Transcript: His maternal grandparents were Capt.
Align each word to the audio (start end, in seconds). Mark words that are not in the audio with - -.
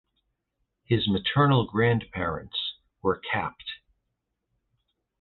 His 0.83 1.07
maternal 1.07 1.67
grandparents 1.67 2.73
were 3.03 3.19
Capt. 3.19 3.63